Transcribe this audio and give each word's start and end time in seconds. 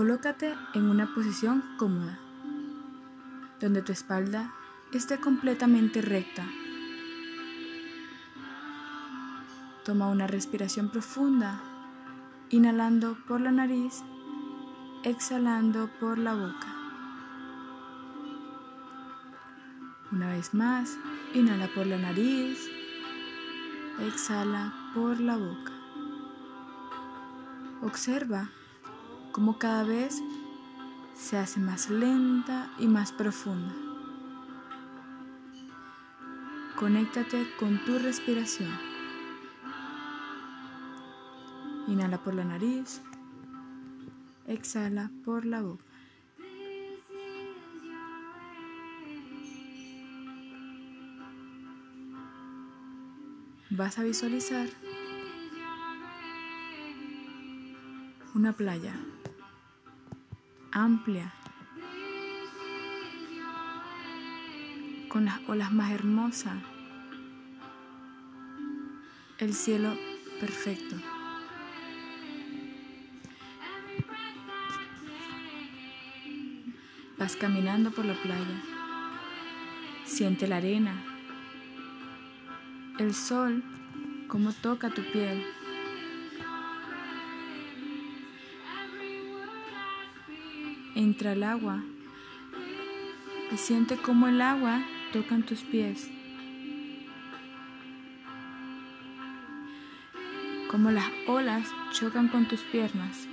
Colócate 0.00 0.56
en 0.72 0.88
una 0.88 1.14
posición 1.14 1.62
cómoda, 1.76 2.18
donde 3.60 3.82
tu 3.82 3.92
espalda 3.92 4.50
esté 4.94 5.20
completamente 5.20 6.00
recta. 6.00 6.42
Toma 9.84 10.08
una 10.08 10.26
respiración 10.26 10.88
profunda, 10.88 11.60
inhalando 12.48 13.18
por 13.28 13.42
la 13.42 13.52
nariz, 13.52 14.02
exhalando 15.04 15.90
por 16.00 16.16
la 16.16 16.32
boca. 16.32 16.74
Una 20.12 20.30
vez 20.30 20.54
más, 20.54 20.96
inhala 21.34 21.68
por 21.74 21.86
la 21.86 21.98
nariz, 21.98 22.70
exhala 24.00 24.72
por 24.94 25.20
la 25.20 25.36
boca. 25.36 25.72
Observa 27.82 28.48
cómo 29.32 29.58
cada 29.58 29.84
vez 29.84 30.22
se 31.14 31.36
hace 31.36 31.60
más 31.60 31.90
lenta 31.90 32.70
y 32.78 32.88
más 32.88 33.12
profunda. 33.12 33.74
Conéctate 36.76 37.46
con 37.58 37.84
tu 37.84 37.98
respiración. 37.98 38.70
Inhala 41.88 42.22
por 42.22 42.34
la 42.34 42.44
nariz, 42.44 43.02
exhala 44.46 45.10
por 45.24 45.44
la 45.44 45.62
boca. 45.62 45.90
vas 53.70 53.98
a 53.98 54.02
visualizar 54.02 54.68
una 58.34 58.52
playa 58.52 58.94
amplia 60.70 61.32
con 65.08 65.24
las 65.24 65.40
olas 65.48 65.72
más 65.72 65.90
hermosas, 65.90 66.54
el 69.38 69.52
cielo 69.52 69.92
perfecto. 70.38 70.94
Vas 77.18 77.34
caminando 77.34 77.90
por 77.90 78.04
la 78.04 78.14
playa, 78.14 78.62
siente 80.04 80.46
la 80.46 80.58
arena, 80.58 80.94
el 82.98 83.12
sol, 83.12 83.64
como 84.28 84.52
toca 84.52 84.90
tu 84.90 85.02
piel. 85.10 85.44
Entra 91.00 91.32
el 91.32 91.44
agua 91.44 91.82
y 93.50 93.56
siente 93.56 93.96
cómo 93.96 94.28
el 94.28 94.42
agua 94.42 94.82
toca 95.14 95.34
en 95.34 95.44
tus 95.44 95.62
pies. 95.62 96.10
Como 100.70 100.90
las 100.90 101.06
olas 101.26 101.66
chocan 101.92 102.28
con 102.28 102.46
tus 102.48 102.60
piernas. 102.64 103.26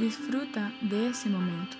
Disfruta 0.00 0.72
de 0.80 1.10
ese 1.10 1.28
momento. 1.28 1.76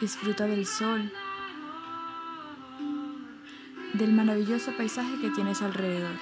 Disfruta 0.00 0.48
del 0.48 0.66
sol, 0.66 1.12
del 3.94 4.12
maravilloso 4.12 4.72
paisaje 4.76 5.20
que 5.20 5.30
tienes 5.30 5.62
alrededor. 5.62 6.16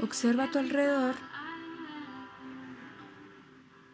Observa 0.00 0.44
a 0.44 0.50
tu 0.50 0.58
alrededor 0.58 1.14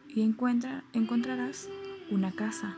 y 0.08 0.22
encuentra, 0.22 0.82
encontrarás 0.92 1.68
una 2.10 2.32
casa. 2.32 2.76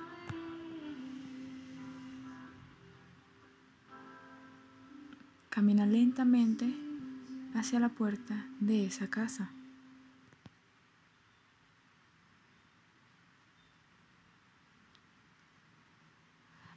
Camina 5.48 5.86
lentamente 5.86 6.74
hacia 7.54 7.80
la 7.80 7.88
puerta 7.88 8.46
de 8.60 8.86
esa 8.86 9.08
casa. 9.08 9.50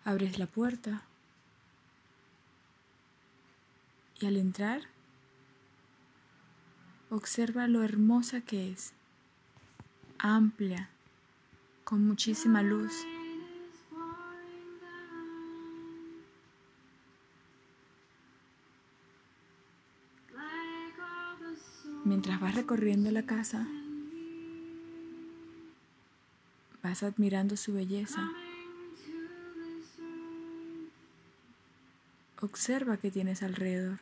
Abres 0.06 0.38
la 0.38 0.46
puerta 0.46 1.02
y 4.22 4.28
al 4.28 4.38
entrar 4.38 4.84
observa 7.10 7.68
lo 7.68 7.84
hermosa 7.84 8.42
que 8.42 8.72
es, 8.72 8.94
amplia, 10.20 10.90
con 11.84 12.06
muchísima 12.06 12.62
luz. 12.62 12.94
Mientras 22.04 22.40
vas 22.40 22.54
recorriendo 22.54 23.10
la 23.10 23.26
casa, 23.26 23.68
vas 26.84 27.02
admirando 27.02 27.58
su 27.58 27.74
belleza. 27.74 28.32
Observa 32.46 32.98
qué 32.98 33.10
tienes 33.10 33.42
alrededor. 33.42 33.98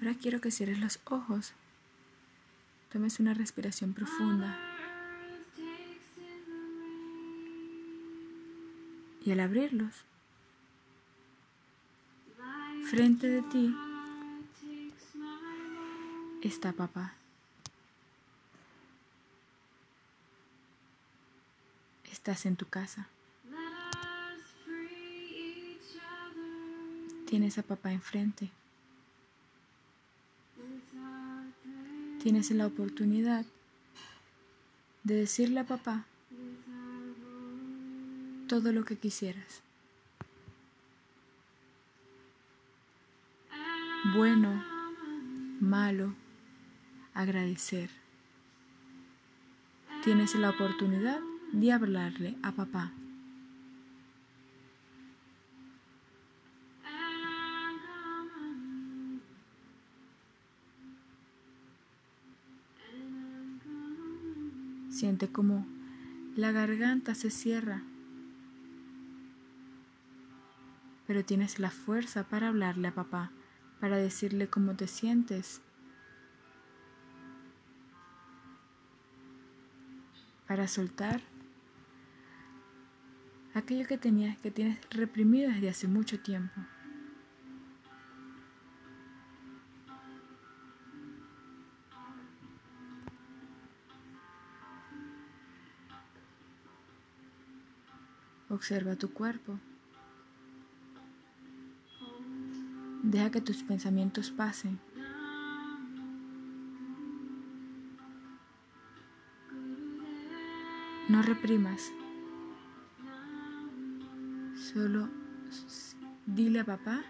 Ahora 0.00 0.16
quiero 0.20 0.40
que 0.40 0.50
cierres 0.50 0.80
los 0.80 0.98
ojos. 1.04 1.52
Tomes 2.92 3.20
una 3.20 3.34
respiración 3.34 3.94
profunda. 3.94 4.58
Y 9.24 9.30
al 9.30 9.38
abrirlos, 9.38 10.04
Frente 12.90 13.28
de 13.28 13.42
ti 13.42 13.74
está 16.42 16.72
papá. 16.72 17.14
Estás 22.22 22.46
en 22.46 22.54
tu 22.54 22.68
casa. 22.68 23.08
Tienes 27.26 27.58
a 27.58 27.64
papá 27.64 27.90
enfrente. 27.90 28.48
Tienes 32.22 32.52
la 32.52 32.68
oportunidad 32.68 33.44
de 35.02 35.16
decirle 35.16 35.58
a 35.58 35.66
papá 35.66 36.04
todo 38.46 38.70
lo 38.70 38.84
que 38.84 38.96
quisieras. 38.96 39.62
bueno, 44.14 44.64
malo, 45.58 46.14
agradecer. 47.14 47.90
Tienes 50.04 50.36
la 50.36 50.50
oportunidad 50.50 51.18
de 51.52 51.72
hablarle 51.72 52.36
a 52.42 52.52
papá. 52.52 52.92
Siente 64.90 65.28
como 65.28 65.66
la 66.36 66.52
garganta 66.52 67.14
se 67.14 67.30
cierra, 67.30 67.82
pero 71.06 71.24
tienes 71.24 71.58
la 71.58 71.70
fuerza 71.70 72.24
para 72.24 72.48
hablarle 72.48 72.88
a 72.88 72.94
papá 72.94 73.30
para 73.82 73.96
decirle 73.96 74.46
cómo 74.46 74.76
te 74.76 74.86
sientes, 74.86 75.60
para 80.46 80.68
soltar 80.68 81.20
aquello 83.62 83.86
que 83.86 83.96
tenías, 83.96 84.36
que 84.38 84.50
tienes 84.50 84.78
reprimido 84.90 85.50
desde 85.50 85.68
hace 85.68 85.86
mucho 85.86 86.18
tiempo. 86.18 86.60
Observa 98.50 98.96
tu 98.96 99.12
cuerpo. 99.12 99.58
Deja 103.04 103.30
que 103.30 103.40
tus 103.40 103.62
pensamientos 103.62 104.30
pasen. 104.30 104.78
No 111.08 111.22
reprimas. 111.22 111.92
Solo 114.74 115.10
dile 116.24 116.60
a 116.60 116.64
papá 116.64 117.04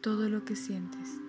todo 0.00 0.30
lo 0.30 0.46
que 0.46 0.56
sientes. 0.56 1.20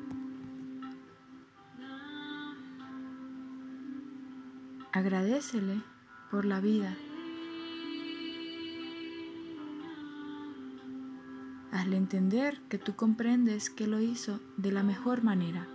Agradecele 4.94 5.82
por 6.30 6.46
la 6.46 6.62
vida. 6.62 6.96
Hazle 11.74 11.98
entender 11.98 12.62
que 12.70 12.78
tú 12.78 12.96
comprendes 12.96 13.70
que 13.70 13.88
lo 13.88 14.00
hizo 14.00 14.40
de 14.56 14.72
la 14.72 14.84
mejor 14.84 15.22
manera. 15.22 15.68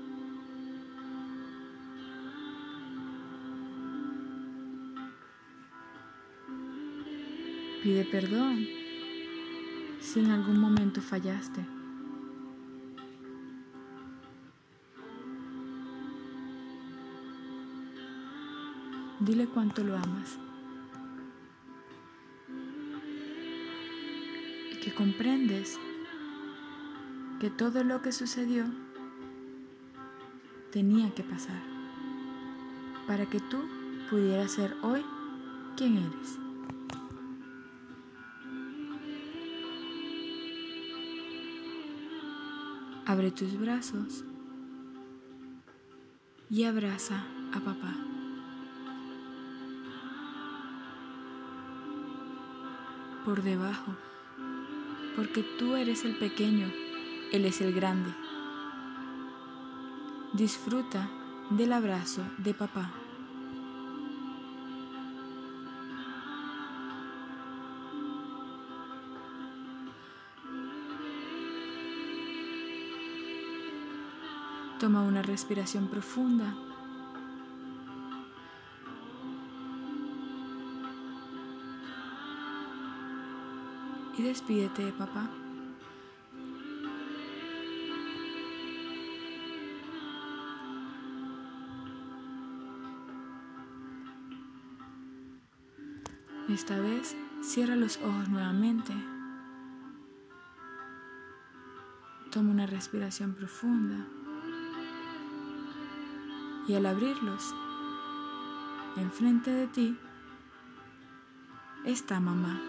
Pide 7.83 8.05
perdón 8.07 8.86
si 10.17 10.21
en 10.21 10.31
algún 10.31 10.59
momento 10.59 11.03
fallaste. 11.03 11.63
Dile 19.21 19.47
cuánto 19.47 19.85
lo 19.85 19.95
amas. 19.95 20.39
Y 24.73 24.81
que 24.81 24.95
comprendes 24.95 25.79
que 27.39 27.51
todo 27.51 27.85
lo 27.85 28.01
que 28.01 28.13
sucedió 28.13 28.65
tenía 30.73 31.15
que 31.15 31.25
pasar 31.25 31.63
para 33.07 33.27
que 33.27 33.41
tú 33.41 33.59
pudieras 34.09 34.53
ser 34.53 34.75
hoy 34.81 35.05
quien 35.77 35.99
eres. 35.99 36.46
Abre 43.09 43.31
tus 43.31 43.57
brazos 43.57 44.25
y 46.51 46.65
abraza 46.65 47.25
a 47.53 47.61
papá. 47.61 47.95
Por 53.25 53.45
debajo, 53.45 53.95
porque 55.15 55.45
tú 55.57 55.77
eres 55.77 56.05
el 56.05 56.19
pequeño, 56.19 56.67
él 57.33 57.45
es 57.45 57.61
el 57.61 57.73
grande. 57.73 58.11
Disfruta 60.33 61.09
del 61.51 61.75
abrazo 61.75 62.23
de 62.39 62.55
papá. 62.55 62.91
Toma 74.79 75.01
una 75.01 75.23
respiración 75.23 75.89
profunda. 75.89 76.55
Y 84.19 84.23
despídete 84.23 84.85
de 84.85 84.93
papá. 84.93 85.31
Esta 96.51 96.79
vez 96.79 97.17
cierra 97.43 97.77
los 97.77 97.97
ojos 97.97 98.29
nuevamente. 98.29 98.93
Toma 102.31 102.51
una 102.51 102.67
respiración 102.67 103.33
profunda 103.33 104.07
y 106.69 106.75
al 106.75 106.87
abrirlos, 106.87 107.55
enfrente 108.97 109.51
de 109.51 109.67
ti 109.69 109.99
está 111.85 112.19
mamá. 112.19 112.61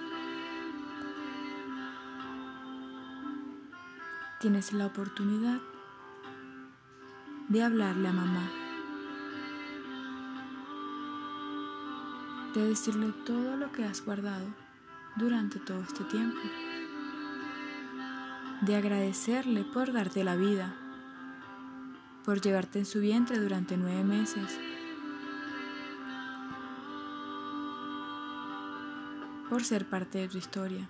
Tienes 4.39 4.71
la 4.73 4.85
oportunidad 4.85 5.59
de 7.47 7.63
hablarle 7.63 8.07
a 8.09 8.13
mamá, 8.13 8.51
de 12.53 12.67
decirle 12.69 13.11
todo 13.25 13.57
lo 13.57 13.71
que 13.71 13.83
has 13.83 14.05
guardado 14.05 14.45
durante 15.15 15.59
todo 15.59 15.81
este 15.81 16.03
tiempo, 16.03 16.39
de 18.61 18.75
agradecerle 18.75 19.63
por 19.63 19.91
darte 19.91 20.23
la 20.23 20.35
vida 20.35 20.75
por 22.27 22.41
llevarte 22.41 22.79
en 22.79 22.85
su 22.85 22.99
vientre 22.99 23.39
durante 23.39 23.77
nueve 23.77 24.03
meses, 24.03 24.59
por 29.49 29.63
ser 29.63 29.85
parte 29.85 30.17
de 30.17 30.27
tu 30.27 30.37
historia. 30.37 30.89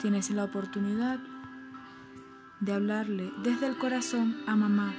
Tienes 0.00 0.30
la 0.30 0.44
oportunidad 0.44 1.18
de 2.60 2.72
hablarle 2.72 3.32
desde 3.42 3.66
el 3.66 3.76
corazón 3.76 4.36
a 4.46 4.54
mamá. 4.54 4.94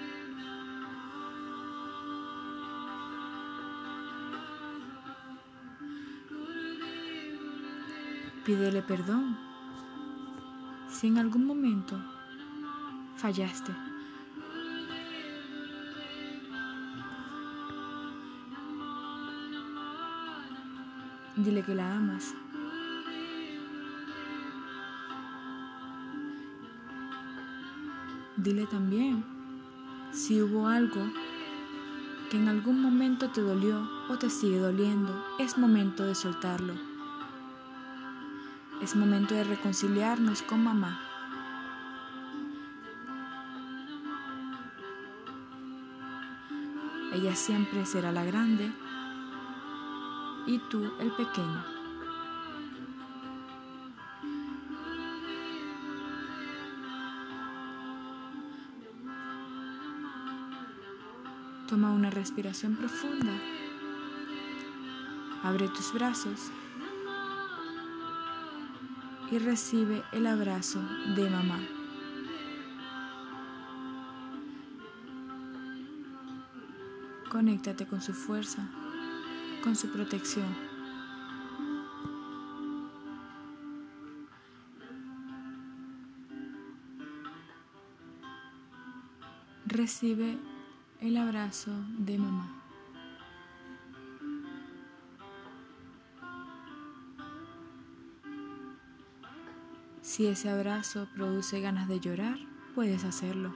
Pídele 8.43 8.81
perdón 8.81 9.50
si 11.01 11.07
en 11.07 11.17
algún 11.17 11.47
momento 11.47 11.99
fallaste. 13.17 13.71
Dile 21.35 21.63
que 21.63 21.73
la 21.73 21.95
amas. 21.95 22.35
Dile 28.37 28.67
también 28.67 29.25
si 30.11 30.39
hubo 30.39 30.67
algo 30.67 31.01
que 32.29 32.37
en 32.37 32.47
algún 32.47 32.79
momento 32.79 33.31
te 33.31 33.41
dolió 33.41 33.89
o 34.07 34.19
te 34.19 34.29
sigue 34.29 34.59
doliendo, 34.59 35.25
es 35.39 35.57
momento 35.57 36.05
de 36.05 36.13
soltarlo. 36.13 36.90
Es 38.81 38.95
momento 38.95 39.35
de 39.35 39.43
reconciliarnos 39.43 40.41
con 40.41 40.63
mamá. 40.63 40.99
Ella 47.13 47.35
siempre 47.35 47.85
será 47.85 48.11
la 48.11 48.23
grande 48.23 48.71
y 50.47 50.57
tú 50.69 50.91
el 50.99 51.11
pequeño. 51.11 51.63
Toma 61.67 61.91
una 61.91 62.09
respiración 62.09 62.75
profunda. 62.75 63.31
Abre 65.43 65.69
tus 65.69 65.93
brazos 65.93 66.51
y 69.31 69.39
recibe 69.39 70.03
el 70.11 70.27
abrazo 70.27 70.81
de 71.15 71.29
mamá. 71.29 71.59
Conéctate 77.31 77.87
con 77.87 78.01
su 78.01 78.13
fuerza, 78.13 78.67
con 79.63 79.77
su 79.77 79.89
protección. 79.89 80.53
Recibe 89.65 90.37
el 90.99 91.15
abrazo 91.15 91.71
de 91.97 92.17
mamá. 92.17 92.60
Si 100.01 100.25
ese 100.25 100.49
abrazo 100.49 101.07
produce 101.15 101.61
ganas 101.61 101.87
de 101.87 101.99
llorar, 101.99 102.37
puedes 102.73 103.03
hacerlo. 103.03 103.53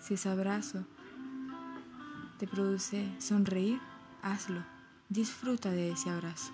Si 0.00 0.14
ese 0.14 0.28
abrazo 0.28 0.84
te 2.38 2.48
produce 2.48 3.08
sonreír, 3.20 3.80
hazlo. 4.20 4.64
Disfruta 5.08 5.70
de 5.70 5.92
ese 5.92 6.10
abrazo. 6.10 6.52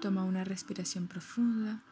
Toma 0.00 0.24
una 0.24 0.44
respiración 0.44 1.08
profunda 1.08 1.82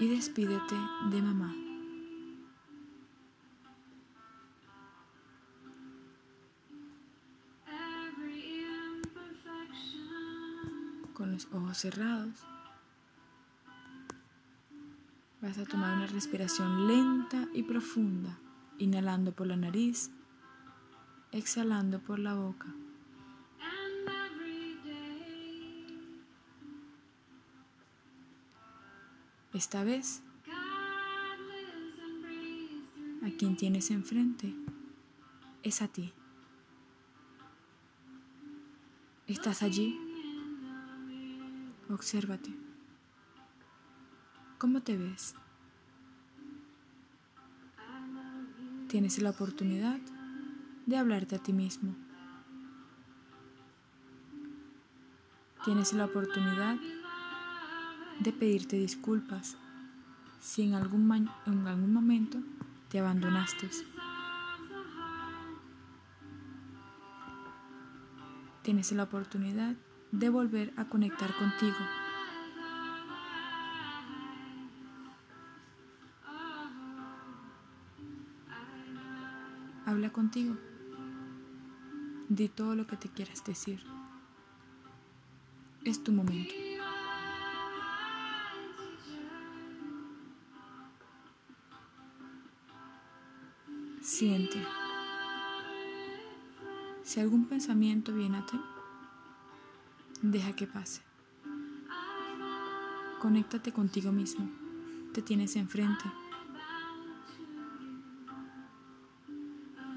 y 0.00 0.08
despídete 0.08 0.76
de 1.10 1.22
mamá. 1.22 1.67
Ojos 11.52 11.78
cerrados, 11.78 12.34
vas 15.40 15.58
a 15.58 15.64
tomar 15.64 15.96
una 15.96 16.06
respiración 16.06 16.86
lenta 16.86 17.48
y 17.54 17.62
profunda, 17.62 18.38
inhalando 18.78 19.32
por 19.32 19.46
la 19.46 19.56
nariz, 19.56 20.10
exhalando 21.32 22.00
por 22.00 22.18
la 22.18 22.34
boca. 22.34 22.66
Esta 29.54 29.82
vez, 29.82 30.22
a 33.22 33.30
quien 33.38 33.56
tienes 33.56 33.90
enfrente 33.90 34.54
es 35.62 35.82
a 35.82 35.88
ti. 35.88 36.12
Estás 39.26 39.62
allí. 39.62 40.07
Obsérvate. 41.90 42.54
¿Cómo 44.58 44.82
te 44.82 44.98
ves? 44.98 45.34
Tienes 48.88 49.22
la 49.22 49.30
oportunidad 49.30 49.98
de 50.84 50.96
hablarte 50.98 51.36
a 51.36 51.38
ti 51.38 51.54
mismo. 51.54 51.94
Tienes 55.64 55.94
la 55.94 56.04
oportunidad 56.04 56.76
de 58.20 58.32
pedirte 58.32 58.76
disculpas 58.76 59.56
si 60.40 60.62
en 60.62 60.74
algún, 60.74 61.30
en 61.46 61.66
algún 61.66 61.92
momento 61.92 62.38
te 62.90 62.98
abandonaste. 62.98 63.70
Tienes 68.62 68.92
la 68.92 69.04
oportunidad 69.04 69.74
de 70.12 70.28
volver 70.30 70.72
a 70.76 70.86
conectar 70.86 71.34
contigo. 71.36 71.76
Habla 79.86 80.10
contigo. 80.10 80.56
Di 82.28 82.48
todo 82.48 82.74
lo 82.74 82.86
que 82.86 82.96
te 82.96 83.08
quieras 83.08 83.42
decir. 83.44 83.82
Es 85.84 86.02
tu 86.02 86.12
momento. 86.12 86.52
Siente. 94.02 94.62
Si 97.02 97.20
algún 97.20 97.46
pensamiento 97.46 98.12
viene 98.12 98.38
a 98.38 98.44
ti, 98.44 98.60
deja 100.22 100.52
que 100.52 100.66
pase. 100.66 101.02
Conéctate 103.20 103.72
contigo 103.72 104.12
mismo. 104.12 104.48
Te 105.12 105.22
tienes 105.22 105.56
enfrente. 105.56 106.04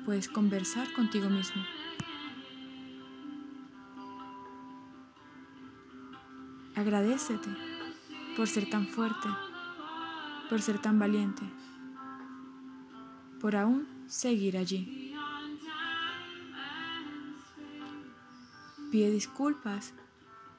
Puedes 0.06 0.28
conversar 0.28 0.92
contigo 0.94 1.30
mismo. 1.30 1.64
Agradecete 6.76 7.50
por 8.36 8.48
ser 8.48 8.70
tan 8.70 8.88
fuerte, 8.88 9.30
por 10.50 10.62
ser 10.62 10.80
tan 10.80 10.98
valiente, 10.98 11.44
por 13.40 13.56
aún 13.56 13.88
seguir 14.08 14.58
allí. 14.58 15.14
Pide 18.92 19.12
disculpas 19.12 19.94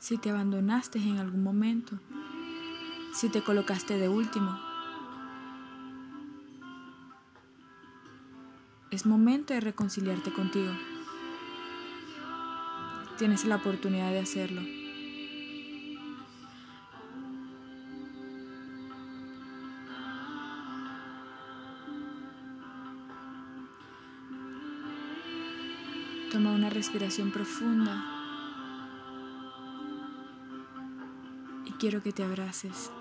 si 0.02 0.18
te 0.18 0.30
abandonaste 0.30 0.98
en 0.98 1.18
algún 1.18 1.44
momento, 1.44 1.96
si 3.14 3.28
te 3.28 3.40
colocaste 3.40 3.98
de 3.98 4.08
último. 4.08 4.58
Es 8.90 9.06
momento 9.06 9.54
de 9.54 9.60
reconciliarte 9.60 10.32
contigo. 10.32 10.72
Tienes 13.16 13.44
la 13.44 13.54
oportunidad 13.54 14.10
de 14.10 14.18
hacerlo. 14.18 14.62
Toma 26.32 26.50
una 26.50 26.70
respiración 26.70 27.30
profunda 27.30 28.21
quiero 31.82 32.00
que 32.00 32.12
te 32.12 32.22
abraces. 32.22 32.92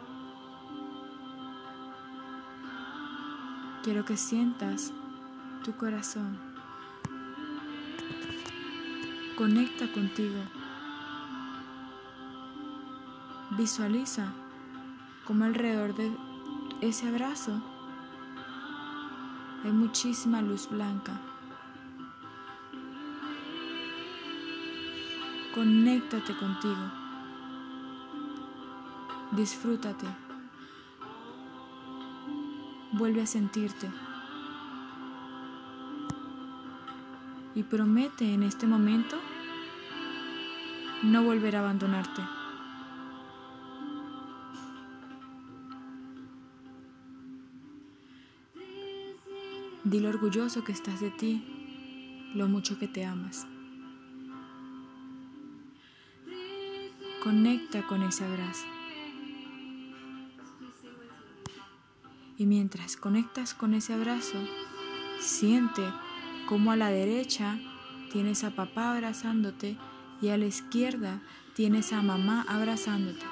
Quiero 3.83 4.05
que 4.05 4.17
sientas 4.17 4.91
tu 5.63 5.73
corazón. 5.73 6.35
Conecta 9.37 9.85
contigo. 9.91 10.41
Visualiza 13.51 14.33
como 15.27 15.45
alrededor 15.45 15.93
de 15.93 16.11
ese 16.81 17.07
abrazo 17.07 17.61
hay 19.63 19.71
muchísima 19.71 20.41
luz 20.41 20.67
blanca. 20.67 21.21
Conéctate 25.53 26.35
contigo. 26.35 27.00
Disfrútate. 29.31 30.05
Vuelve 32.91 33.21
a 33.21 33.25
sentirte. 33.25 33.89
Y 37.55 37.63
promete 37.63 38.33
en 38.33 38.43
este 38.43 38.67
momento 38.67 39.17
no 41.03 41.23
volver 41.23 41.55
a 41.55 41.59
abandonarte. 41.59 42.21
Dile 49.85 50.09
orgulloso 50.09 50.63
que 50.65 50.73
estás 50.73 50.99
de 50.99 51.09
ti, 51.09 52.31
lo 52.35 52.47
mucho 52.47 52.77
que 52.77 52.87
te 52.89 53.05
amas. 53.05 53.47
Conecta 57.23 57.87
con 57.87 58.03
ese 58.03 58.25
abrazo. 58.25 58.80
Y 62.41 62.47
mientras 62.47 62.97
conectas 62.97 63.53
con 63.53 63.75
ese 63.75 63.93
abrazo, 63.93 64.39
siente 65.19 65.83
cómo 66.47 66.71
a 66.71 66.75
la 66.75 66.89
derecha 66.89 67.59
tienes 68.11 68.43
a 68.43 68.49
papá 68.49 68.95
abrazándote 68.95 69.77
y 70.23 70.29
a 70.29 70.39
la 70.39 70.47
izquierda 70.47 71.21
tienes 71.53 71.93
a 71.93 72.01
mamá 72.01 72.43
abrazándote. 72.47 73.23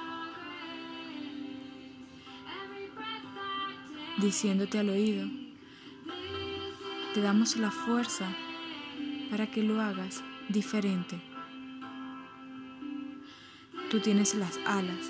Diciéndote 4.19 4.77
al 4.77 4.89
oído, 4.89 5.27
te 7.15 7.21
damos 7.21 7.57
la 7.57 7.71
fuerza 7.71 8.27
para 9.31 9.49
que 9.49 9.63
lo 9.63 9.81
hagas 9.81 10.23
diferente. 10.49 11.19
Tú 13.89 14.01
tienes 14.01 14.35
las 14.35 14.59
alas. 14.67 15.09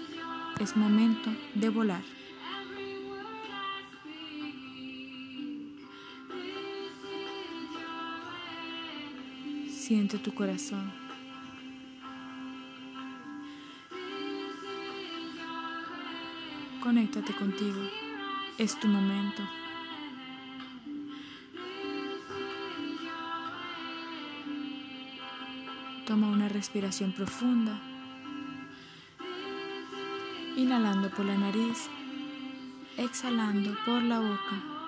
Es 0.62 0.77
momento 0.77 1.32
de 1.53 1.68
volar. 1.68 2.19
Siente 9.89 10.19
tu 10.19 10.31
corazón. 10.36 10.91
Conéctate 16.79 17.34
contigo. 17.34 17.81
Es 18.60 18.79
tu 18.79 18.88
momento. 18.88 19.41
Toma 26.05 26.27
una 26.27 26.48
respiración 26.50 27.12
profunda 27.12 27.81
inhalando 30.55 31.10
por 31.10 31.25
la 31.25 31.36
nariz, 31.36 31.89
exhalando 32.96 33.75
por 33.88 34.03
la 34.03 34.19
boca. 34.19 34.79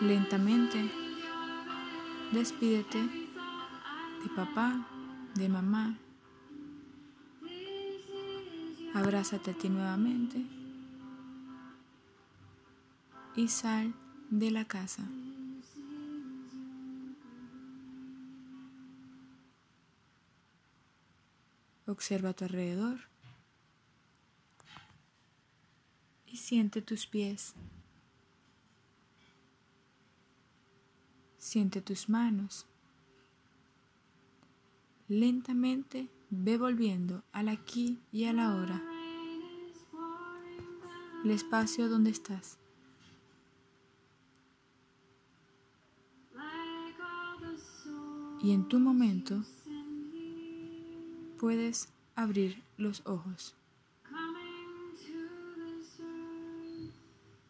Lentamente 0.00 0.88
despídete 2.30 2.98
de 2.98 4.28
papá, 4.36 4.86
de 5.34 5.48
mamá. 5.48 5.98
Abrázate 8.94 9.50
a 9.50 9.54
ti 9.54 9.68
nuevamente 9.68 10.44
y 13.34 13.48
sal 13.48 13.92
de 14.30 14.52
la 14.52 14.66
casa. 14.66 15.02
Observa 21.86 22.28
a 22.28 22.34
tu 22.34 22.44
alrededor 22.44 23.00
y 26.26 26.36
siente 26.36 26.82
tus 26.82 27.06
pies. 27.06 27.54
Siente 31.48 31.80
tus 31.80 32.10
manos. 32.10 32.66
Lentamente 35.08 36.10
ve 36.28 36.58
volviendo 36.58 37.24
al 37.32 37.48
aquí 37.48 37.98
y 38.12 38.24
a 38.24 38.34
la 38.34 38.54
hora, 38.54 38.82
el 41.24 41.30
espacio 41.30 41.88
donde 41.88 42.10
estás. 42.10 42.58
Y 48.42 48.52
en 48.52 48.68
tu 48.68 48.78
momento 48.78 49.42
puedes 51.38 51.88
abrir 52.14 52.62
los 52.76 53.00
ojos. 53.06 53.56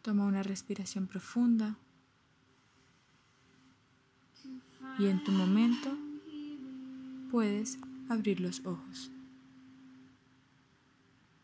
Toma 0.01 0.23
una 0.23 0.41
respiración 0.41 1.05
profunda 1.05 1.77
y 4.99 5.07
en 5.07 5.23
tu 5.23 5.31
momento 5.31 5.89
puedes 7.31 7.79
abrir 8.09 8.41
los 8.41 8.65
ojos. 8.65 9.11